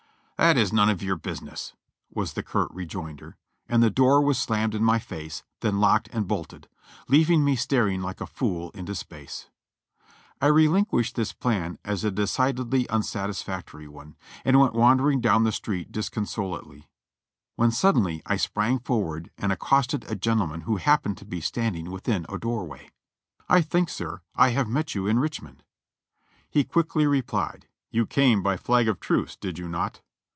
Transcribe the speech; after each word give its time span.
"That's 0.41 0.73
none 0.73 0.89
of 0.89 1.03
your 1.03 1.17
business!" 1.17 1.75
was 2.15 2.33
the 2.33 2.41
curt 2.41 2.71
rejoinder, 2.71 3.37
and 3.69 3.83
the 3.83 3.91
door 3.91 4.21
was 4.23 4.39
slammed 4.39 4.73
in 4.73 4.83
my 4.83 4.97
face, 4.97 5.43
then 5.59 5.79
locked 5.79 6.09
and 6.11 6.27
bolted; 6.27 6.67
leav 7.07 7.29
ing 7.29 7.45
me 7.45 7.55
staring 7.55 8.01
like 8.01 8.19
a 8.21 8.25
fool 8.25 8.71
into 8.71 8.95
space. 8.95 9.49
I 10.41 10.47
relinquished 10.47 11.15
this 11.15 11.31
plan 11.31 11.77
as 11.85 12.03
a 12.03 12.09
decidedly 12.09 12.87
unsatisfactory 12.89 13.87
one, 13.87 14.15
and 14.43 14.59
went 14.59 14.73
wandering 14.73 15.21
down 15.21 15.43
the 15.43 15.51
street 15.51 15.91
disconsolately, 15.91 16.89
when 17.55 17.69
suddenly 17.69 18.23
I 18.25 18.37
sprang 18.37 18.79
forward 18.79 19.29
and 19.37 19.51
accosted 19.51 20.09
a 20.09 20.15
gentleman 20.15 20.61
who 20.61 20.77
happened 20.77 21.19
to 21.19 21.25
be 21.25 21.39
standing 21.39 21.91
within 21.91 22.25
a 22.29 22.39
doorway. 22.39 22.89
"I 23.47 23.61
think, 23.61 23.89
sir, 23.89 24.21
I 24.35 24.49
have 24.49 24.67
met 24.67 24.95
you 24.95 25.05
in 25.05 25.19
Richmond." 25.19 25.61
He 26.49 26.63
quickly 26.63 27.05
replied, 27.05 27.67
"You 27.91 28.07
came 28.07 28.41
by 28.41 28.57
flag 28.57 28.87
of 28.87 28.99
truce, 28.99 29.35
did 29.35 29.59
you 29.59 29.67
not?" 29.69 30.01